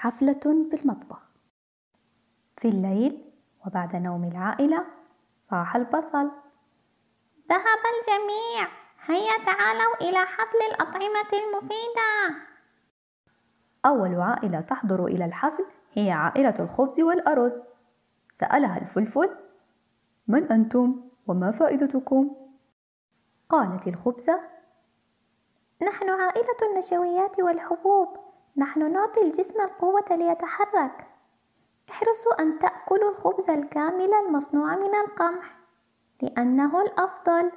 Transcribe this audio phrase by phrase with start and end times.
[0.00, 0.40] حفلة
[0.70, 1.30] في المطبخ
[2.56, 3.24] في الليل
[3.66, 4.84] وبعد نوم العائلة
[5.40, 6.30] صاح البصل.
[7.48, 8.68] ذهب الجميع.
[9.04, 12.38] هيا تعالوا إلى حفل الأطعمة المفيدة.
[13.86, 17.64] أول عائلة تحضر إلى الحفل هي عائلة الخبز والأرز.
[18.32, 19.36] سألها الفلفل
[20.28, 22.36] من أنتم وما فائدتكم؟
[23.48, 24.40] قالت الخبزة
[25.82, 28.27] نحن عائلة النشويات والحبوب.
[28.56, 31.06] نحن نعطي الجسم القوة ليتحرك.
[31.90, 35.58] احرصوا أن تأكلوا الخبز الكامل المصنوع من القمح
[36.22, 37.52] لأنه الأفضل.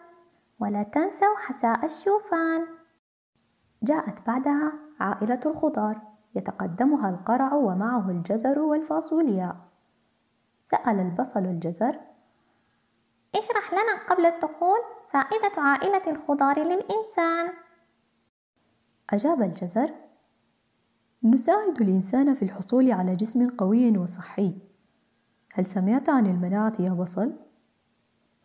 [0.60, 2.68] ولا تنسوا حساء الشوفان.
[3.84, 6.02] جاءت بعدها عائلة الخضار
[6.36, 9.56] يتقدمها القرع ومعه الجزر والفاصوليا.
[10.60, 12.00] سأل البصل الجزر
[13.36, 17.54] اشرح لنا قبل الدخول فائدة عائلة الخضار للإنسان.
[19.10, 19.94] أجاب الجزر
[21.24, 24.54] نساعد الإنسان في الحصول على جسم قوي وصحي
[25.54, 27.34] هل سمعت عن المناعة يا بصل؟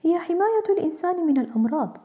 [0.03, 1.97] هي حماية الإنسان من الأمراض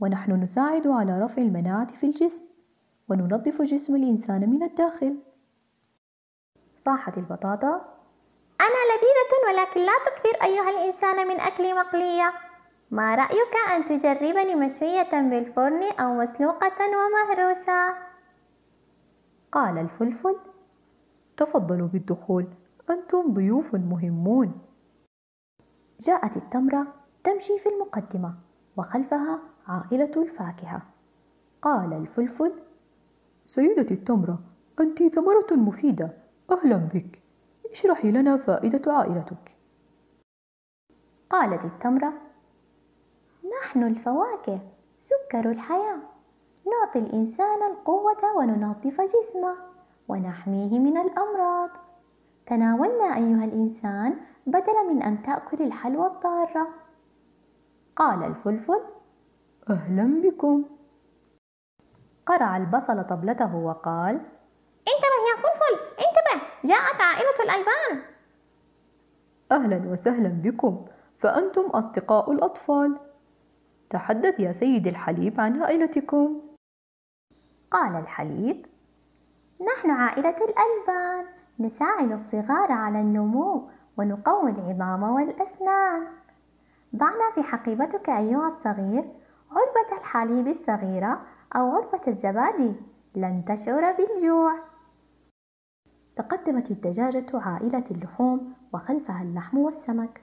[0.00, 2.44] ونحن نساعد على رفع المناعة في الجسم
[3.08, 5.18] وننظف جسم الإنسان من الداخل
[6.78, 7.74] صاحت البطاطا
[8.60, 12.32] أنا لذيذة ولكن لا تكثر أيها الإنسان من أكل مقلية
[12.90, 18.11] ما رأيك أن تجربني مشوية بالفرن أو مسلوقة ومهروسة؟
[19.52, 20.36] قال الفلفل
[21.36, 22.46] تفضلوا بالدخول
[22.90, 24.52] أنتم ضيوف مهمون.
[26.00, 28.34] جاءت التمرة تمشي في المقدمة
[28.76, 30.82] وخلفها عائلة الفاكهة.
[31.62, 32.52] قال الفلفل
[33.46, 34.38] سيدتي التمرة
[34.80, 36.10] أنت ثمرة مفيدة
[36.52, 37.22] أهلا بك.
[37.70, 39.56] اشرحي لنا فائدة عائلتك.
[41.30, 42.12] قالت التمرة
[43.58, 44.60] نحن الفواكه
[44.98, 46.11] سكر الحياة.
[46.66, 49.54] نعطي الإنسان القوة وننظف جسمه
[50.08, 51.70] ونحميه من الأمراض.
[52.46, 56.68] تناولنا أيها الإنسان بدلا من أن تأكل الحلوى الضارة.
[57.96, 58.80] قال الفلفل
[59.70, 60.64] أهلا بكم.
[62.26, 64.14] قرع البصل طبلته وقال
[64.88, 68.12] انتبه يا فلفل انتبه جاءت عائلة الألبان
[69.52, 70.84] أهلا وسهلا بكم
[71.18, 72.98] فأنتم أصدقاء الأطفال.
[73.90, 76.51] تحدث يا سيد الحليب عن عائلتكم.
[77.72, 78.66] قال الحليب
[79.60, 81.24] نحن عائلة الألبان
[81.60, 86.06] نساعد الصغار على النمو ونقوي العظام والأسنان.
[86.96, 89.04] ضعنا في حقيبتك أيها الصغير
[89.50, 91.20] علبة الحليب الصغيرة
[91.56, 92.72] أو علبة الزبادي
[93.14, 94.54] لن تشعر بالجوع.
[96.16, 100.22] تقدمت الدجاجة عائلة اللحوم وخلفها اللحم والسمك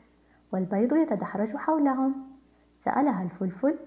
[0.51, 2.29] والبيض يتدحرج حولهم.
[2.79, 3.79] سألها الفلفل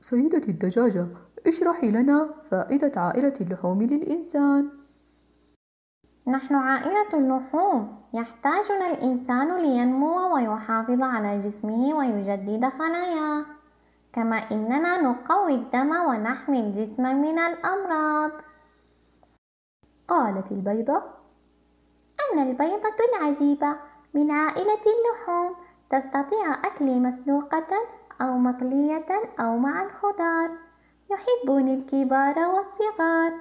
[0.00, 1.06] سيدتي الدجاجة
[1.48, 4.68] اشرحي لنا فائدة عائلة اللحوم للإنسان.
[6.26, 8.02] نحن عائلة اللحوم.
[8.14, 13.44] يحتاجنا الإنسان لينمو ويحافظ على جسمه ويجدد خلاياه
[14.12, 18.30] كما إننا نقوي الدم ونحمي الجسم من الأمراض.
[20.08, 21.02] قالت البيضة.
[22.32, 23.76] أنا البيضة العجيبة
[24.14, 25.54] من عائلة اللحوم.
[25.90, 27.72] تستطيع أكلي مسلوقة
[28.20, 29.08] أو مقلية
[29.40, 30.65] أو مع الخضار.
[31.10, 33.32] يحبني الكبار والصغار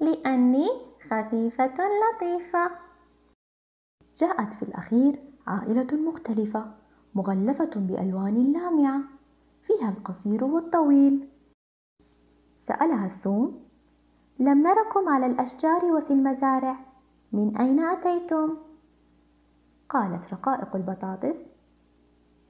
[0.00, 0.68] لأني
[1.10, 2.70] خفيفة لطيفة.
[4.18, 6.66] جاءت في الأخير عائلة مختلفة
[7.14, 9.00] مغلفة بألوان لامعة
[9.66, 11.28] فيها القصير والطويل.
[12.60, 13.64] سألها الثوم
[14.38, 16.76] لم نركم على الأشجار وفي المزارع
[17.32, 18.56] من أين أتيتم؟
[19.88, 21.38] قالت رقائق البطاطس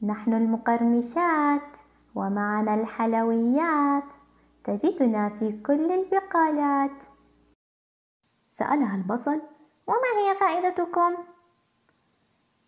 [0.03, 1.77] نحن المقرمشات
[2.15, 4.24] ومعنا الحلويات.
[4.64, 7.02] تجدنا في كل البقالات.
[8.52, 9.41] سألها البصل
[9.86, 11.14] وما هي فائدتكم؟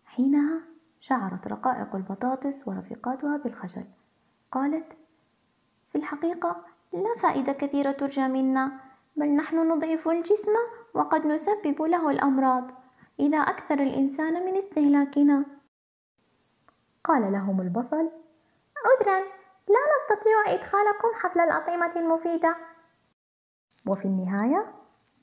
[0.05, 0.61] حينها
[0.99, 3.85] شعرت رقائق البطاطس ورفيقاتها بالخجل.
[4.51, 4.93] قالت
[5.91, 8.79] في الحقيقة لا فائدة كثيرة ترجى منا
[9.15, 10.51] بل نحن نضعف الجسم
[10.93, 12.71] وقد نسبب له الأمراض
[13.19, 15.45] إذا أكثر الإنسان من استهلاكنا.
[17.03, 18.11] قال لهم البصل
[18.85, 19.36] عذرا
[20.07, 22.55] لا نستطيع إدخالكم حفل الأطعمة المفيدة.
[23.87, 24.65] وفي النهاية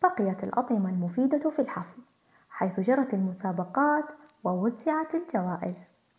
[0.03, 2.03] بقيت الأطعمة المفيدة في الحفل
[2.51, 4.05] حيث جرت المسابقات
[4.45, 5.77] ووزعت الجوائز.